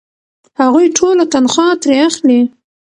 [0.59, 2.41] هغوی ټوله تنخوا ترې اخلي.